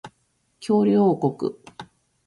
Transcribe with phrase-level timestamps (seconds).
[0.59, 1.55] 恐竜王国